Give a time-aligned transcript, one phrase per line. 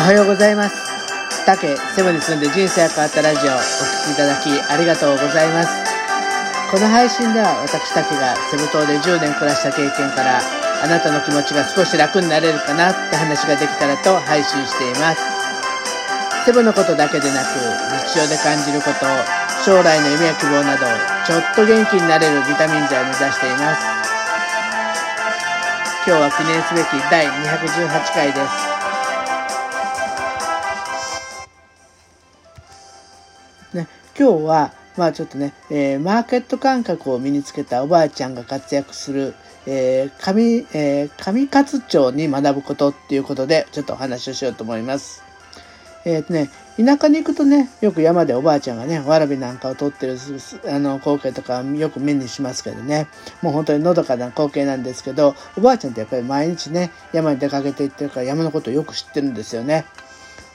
[0.00, 1.44] おはようございます。
[1.44, 3.60] 竹セブに住んで人生が変わったラジオお聴
[4.08, 5.68] きいただきありがとうございます。
[6.72, 15.20] この配信では私竹がセブ島で10年暮らした経験からあなたの気持ちが少し楽になれるかなって話ができたらと配信しています。
[16.48, 17.60] セブのことだけでなく
[18.08, 19.04] 日常で感じること
[19.68, 20.88] 将来の夢や希望など
[21.28, 23.84] ちょっと元気になれるビタミン剤を目指しています。
[26.08, 28.69] 今日は記念すべき第218回です。
[33.74, 33.86] ね、
[34.18, 39.34] 今日は、まあちょっとね、えー、マーケット感覚を身につけたおばあちゃんが活躍する、
[39.66, 45.22] えー、上、えー、上勝町に学ぶことっていうことで、ちょっとお話をしようと思います。
[46.04, 50.16] えっ、とね、田舎に行くとね、よく山でおばあちゃんがね、わらびなんかを取ってる
[50.66, 53.06] あの光景とかよく目にしますけどね、
[53.42, 59.84] もう本当にのどかな光景なんですけど、おばあちゃんってやっぱり毎日ね、山に出かけていってるから山のことをよく知ってるんですよね。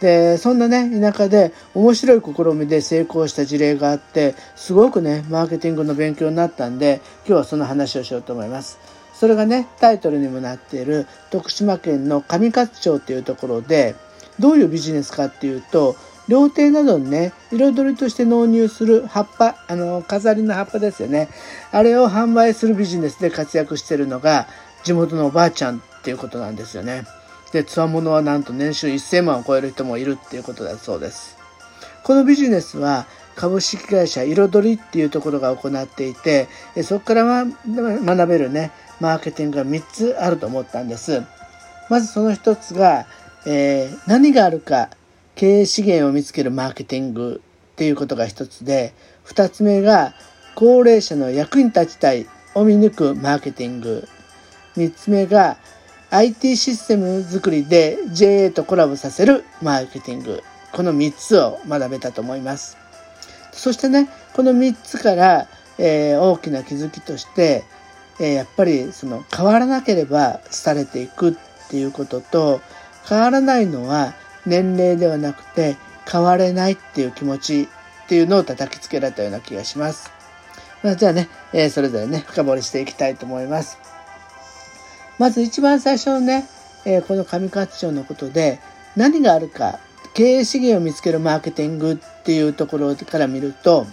[0.00, 8.78] でそんなね田舎で面白い試みで成功した事例があってすごくねマーケティングの勉強になったんで今日はその話をしようと思います。
[9.12, 13.96] それがねタイトルにもなっている徳島県の上勝町っていうところで
[14.38, 15.96] どういうビジネスかっていうと
[16.28, 21.28] 料亭などにね彩りとして納入する葉っぱあの飾りの葉っぱですよね
[21.72, 24.46] あれを販売するビジネスで活躍してるのが
[24.84, 27.04] 地元のおばあちゃんっていうことなんですよね。
[27.52, 31.36] で、つわものはなんと年収1000万を超える人もいるっていうことだそうです。
[32.04, 36.48] このビジネスは株式会社彩りっていうところが行っていて、
[36.82, 41.22] そこから学べるね、マーケティングが3つあると思ったんです。
[41.88, 43.06] まずその1つが、
[43.46, 44.90] えー、何があるか
[45.36, 47.40] 経営資源を見つけるマーケティング
[47.72, 48.92] っていうことが1つで、
[49.26, 50.14] 2つ目が
[50.54, 54.08] 高齢者の役に立ちたいを見抜くマーケティング。
[54.76, 55.58] 3つ目が
[56.10, 60.42] IT システム作りで JA とコラボさせるマーケティング。
[60.72, 62.78] この3つを学べたと思います。
[63.52, 65.48] そしてね、この3つから、
[65.78, 67.64] えー、大きな気づきとして、
[68.20, 71.34] えー、やっぱりその変わらなければされていくっ
[71.68, 72.60] ていうことと、
[73.06, 74.14] 変わらないのは
[74.46, 75.76] 年齢ではなくて
[76.10, 80.10] 変われないっていう気持ちっていうのを叩きつけられたような気がします。
[80.82, 83.78] まあ、じゃあね、えー、それぞれね、深掘りしていきたいと思います。
[85.18, 86.46] まず一番最初のね、
[86.84, 88.60] えー、この上勝町のことで
[88.96, 89.78] 何があるか
[90.14, 93.86] 経営資源を見つけるマーケティングっていうところから見ると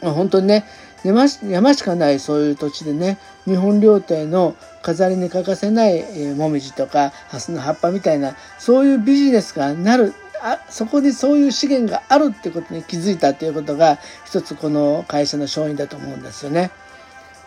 [0.00, 0.64] 本当にね
[1.02, 16.70] 山しかないそういう土地でね日本料亭の飾りに欠かせない、えー、もみじとかハスの葉っぱみたいなそういうビジネスがなるあそこにそういう資源があるってことに気づいたっていうことが一つこの会社の勝因だと思うんですよね。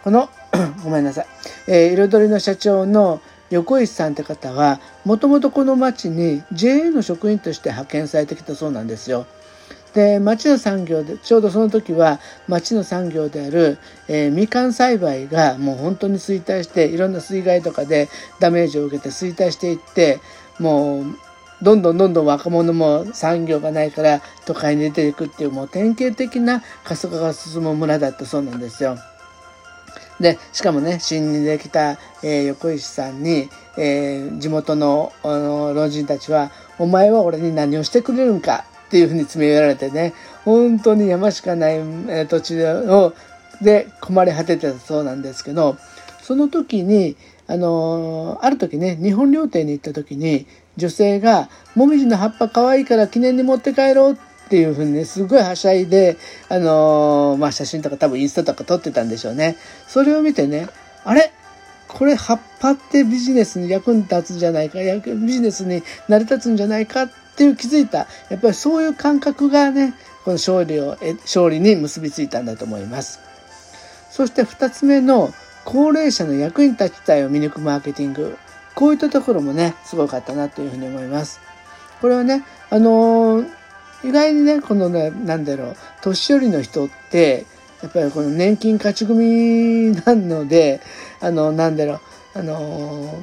[0.03, 0.30] この
[0.84, 1.28] ごめんなさい、
[1.68, 9.25] えー、彩りの社長の横石さんって方はもともとこの町に JA の職員として派遣されてきたそうなんですよ。
[9.94, 13.78] で町の産業でちょうどその時は町の産業である、
[14.08, 18.09] えー、みかん栽培がもう本当に衰退していろんな水害とかで
[18.40, 20.20] ダメージを受けて衰退していって
[20.59, 21.06] もう
[21.62, 28.97] どんどんどんどん若者も産業がないから都会に出ていくっていうもう典型的な過疎化が進む村だったそうなんですよ。
[30.23, 40.13] で、しかもね、新にできた、えー、横石さんに、えー、地元のあの老人たちは、お前は俺に何をしてくれるんかっていうふうに詰め寄られてね、
[40.45, 43.13] 本当に山しかない、えー、土地を
[43.61, 45.75] で困り果ててたそうなんですけど、
[46.22, 47.17] その時に、
[47.47, 50.47] あのー、ある時ね、日本料亭に行った時に、
[50.78, 56.18] 女性が、もみじの葉っぱ可愛いから記念に持って帰ろうってっていうふうにね、すごいはしゃいで、
[56.50, 59.58] あのー、まあ、写真とか多分インスタとか撮ってたんでしょうね。
[59.88, 60.68] それを見てね、
[61.04, 61.31] あれ？
[61.88, 68.08] これ葉っぱってビジネスに役に立つんじゃないか、ビジネスに成り立つんじゃないかっていう気づいた。
[68.30, 69.94] やっぱりそういう感覚がね、
[70.26, 73.20] この勝利を、勝利に結びついたんだと思います。
[74.09, 75.32] そして二つ目の
[75.66, 78.38] 高齢者の役に立ちたいを見抜くマーケティング。
[78.73, 81.40] こういったところもね、すごかったなというふうに思います。
[82.02, 83.63] これはね、あのー
[84.03, 87.46] 意外にねこのね何だろう年寄りの人って
[87.82, 90.82] やっぱりこの年金勝ち組なので
[91.20, 92.02] あのなんだろ
[92.35, 93.22] うあの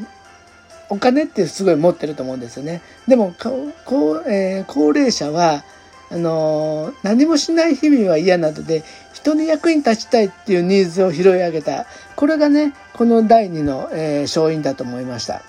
[0.89, 2.83] お金ってすごい持ってると思うんですよね。
[3.07, 5.65] でもこえー、高齢者は
[6.11, 8.83] あの何もしない日々は嫌なので
[9.13, 11.87] 人に役に立ちたいっていうニーズを拾い上げた
[12.17, 15.43] これがねこの第2の、えー、勝因だと思いました。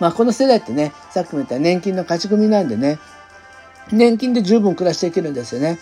[0.00, 2.98] まあこの世代ってねさっきも言った年金の勝ち組なんでね
[3.92, 5.78] 年金で十分暮らしていけるんですよね。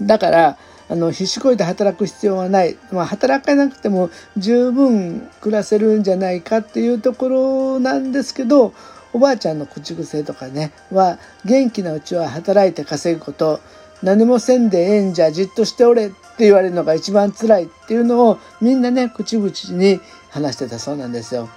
[0.00, 0.58] だから、
[0.88, 2.76] あの、必死こいて働く必要はない。
[2.92, 8.74] まあ、働かなくても十分暮らせるんじゃないかっていうところなんですけど、
[9.14, 13.60] おばあちゃんの口癖とかねは元気なうちは働いて稼ぐこと
[14.02, 20.00] 何もせんでええんじゃじっとしておれって言われるのが一番辛いっていうのをみんなね口々に
[20.30, 21.48] 話してたそうなんですよ。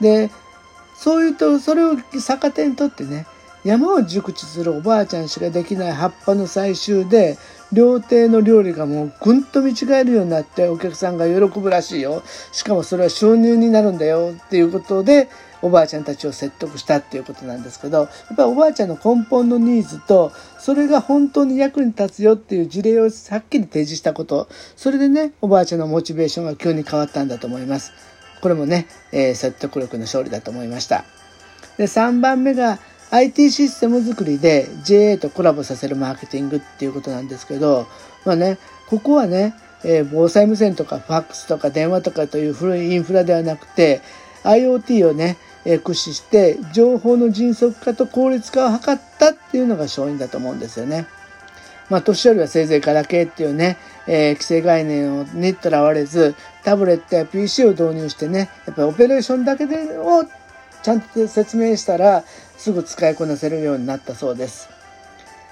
[0.00, 0.30] で
[0.94, 3.26] そういうとそれを逆手にとってね
[3.64, 7.38] 山を熟知するおばあちゃんしかできない葉っぱの採集で
[7.72, 12.22] 料亭の料理がもうぐんと見違えるようになってお客さんが喜ぶらしいよ。
[12.52, 15.28] しかもそれは収入になるんだよっていうことで
[15.62, 24.46] おばあちゃんたちを説得したっていうことなんですけどやっぱりおばあちゃんの根本のニーズとそれが本当に役に立つよっていう事例をはっきり提示したこと
[24.76, 27.92] それでねおばあちゃんのモチベーションが急に変わったんだと思います。
[28.42, 31.06] これもね、えー、説得力の勝利だと思いました。
[31.78, 32.78] で3番目が
[33.10, 37.86] IT システム作りで JA とコラボさせるマーケティングっていうことなんですけど、
[38.24, 38.58] まあね、
[38.88, 39.54] ここはね、
[39.84, 44.00] えー、防災無線とかファックスとか電話とかという古いインフラではなくて
[44.42, 51.06] IoT をね、えー、駆使して情報の迅速化と効率化を図ったっていうのが勝因だと思うんですよね。
[51.90, 60.24] まあ、年寄りはせいぜいガラケーっていうね、えー、規制概念にとらわれず、タブレットや PC を導入してね、やっぱりオペレーションだけでを
[60.84, 62.24] ちゃんと説明したら
[62.58, 64.68] すぐ使いこなせるようになったそうです。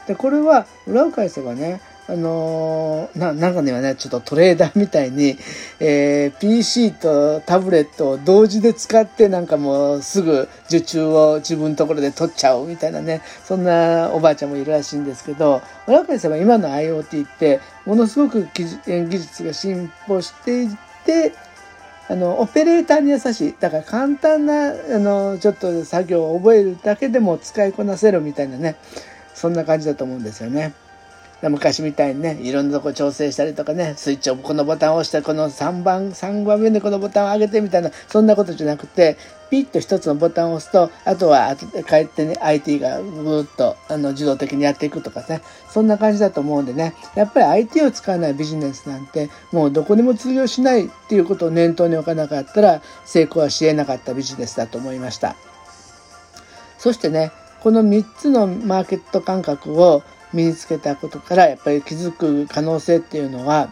[0.07, 5.39] でこれは裏を返せばねあのー、な中にはねちょっとトレーダーみたいに、
[5.79, 18.67] えー、PC とタブレットを同時で使ってなんかもうすぐ受注を自分のところで取っちゃうみたいなねそんなおばあちゃんもいるらしいんですけど裏を返せば今の IoT ってものすごく技
[19.09, 20.77] 術が進歩していっ
[21.07, 21.33] て
[22.09, 23.55] あの、オペレーターに優しい。
[23.59, 28.77] だから簡単な、あの、ちょっと作業を覚えるだけでも使いこなせるみたいなね、
[29.35, 30.75] そんな感じだと思うんですよね。
[31.49, 39.17] 昔みたいにね、いろんなとこ調整したりとかね、スイッチをこのボタンを押して、この3番、3番目でこのボタンを上げてみたいな、そんなことじゃなくて、
[39.51, 41.55] ピッと一つのボタンを押すと、あとは
[41.89, 55.37] 帰ってね、IT がぐーっとあの自動的にやっていくとかね、そんな感じだと思うんでね、やっぱり IT を使わないビジネスなんて、もうどこにも通用しないっていうことを念頭に置かなかったら、成功はし得なかったビジネスだと思いました。
[56.79, 63.71] そしてね、この3つのマーケット感覚を身につけたことからやっぱり気づく可能性っていうのは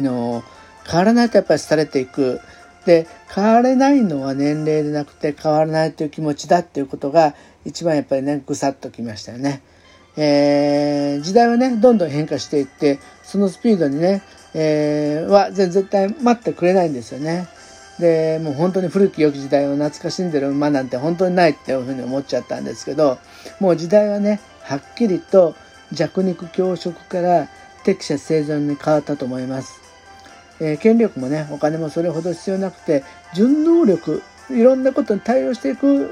[0.00, 0.42] の
[0.86, 2.40] 変わらないとやっぱり廃れていく
[2.86, 9.62] で変われないのは年齢でなくて変わらないという気持ちだっていうことが一番やっぱりねぐさっときましたよね。
[10.16, 14.22] えー、時代はねどんどん変化していってそのスピードにね、
[14.54, 17.48] えー、は絶対待ってくれないんですよね。
[17.98, 23.18] でもう本当に古き良き時代を懐かしんでる馬なんて本当にないっていうふうに思っちゃったんですけど
[23.60, 25.54] もう時代はねはっきりと
[25.92, 27.48] 弱肉強食から
[27.84, 29.80] 適者生存に変わったと思います。
[30.60, 36.10] えー、権力もね、お金もそれほど必要なくて、純能力、いろんなことに対応していく、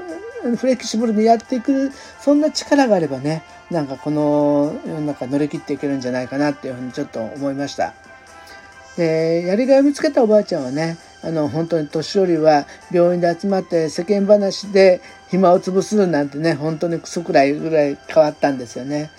[0.57, 7.93] フレキシブルにやっていく、そんな力があればね、なんかこの世の中乗り切っていけるんじゃないかなっていうふうにちょっと思いました。
[8.97, 19.09] で、やりがいを見つけたおばあちゃんはね、あの、本当に年寄りは病院で集まって世間話で暇を潰すなんてね、本当にクソくらいぐらい変わったんですよね。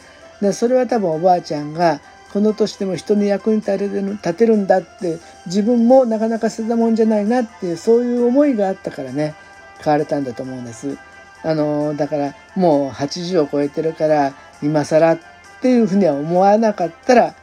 [0.41, 2.01] で、それは多分おばあちゃんが、
[2.35, 9.37] この年でも人に役に立てる立てるんだって自分もなかなか捨てたもんじゃないなっていうそういう思いがあったからね
[9.81, 10.99] 変われたんだと思うんです。
[11.45, 15.19] あのだからもう80を超えてるから今更っ
[15.62, 17.35] ていうふうには思わなかったら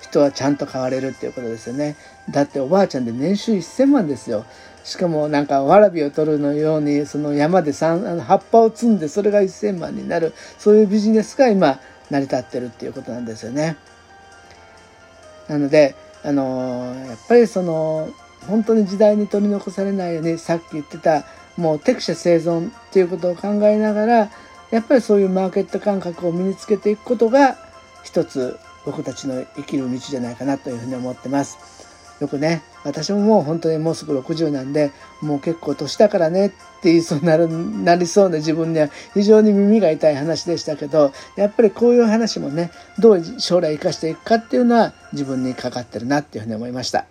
[0.00, 1.96] 人はちゃんと変われるっていうことですよね。
[2.30, 4.44] だっておばあちゃんで年収1000万ですよ。
[4.82, 11.78] しかもなんかわらびを取るのようにその山であの葉っぱを積んでそれが1000万になるそういうビジネスが今
[12.10, 13.76] 成り立ってるっていうことなんですよね。
[15.48, 18.08] なのであのやっぱりその
[18.46, 21.24] 本当に時代に取り残されないようにさっき言ってた
[21.56, 24.30] もう適者生存っていうことを考えながら
[24.70, 27.58] やっぱりそういうマーケット感覚を身につけていくことが
[28.02, 31.58] 一つ僕たちの生きる道じゃないかなというふうに思ってます。
[32.20, 34.90] よくね、私ももう本当にもうすぐ60なんで、
[35.22, 47.06] もう結構年だからねって言いそうになる、なりそうな自分には非常に耳が痛い話でしたけど、やっぱりこういう話もね、どう将来生かしていくかっていうのは自分にかかってるなっていうふうに思いました。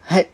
[0.00, 0.28] はい。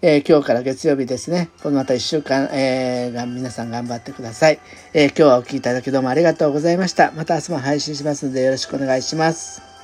[0.00, 1.50] えー、今日から月曜日ですね。
[1.60, 4.60] このまた一週間、えー、が皆さん頑張ってください。
[4.94, 7.10] えー、今日はお聴きいただきどうもありがとうございました。
[7.12, 9.77] また明日も配信しますのでよろしくお願いします。